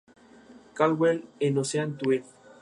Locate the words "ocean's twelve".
1.59-2.25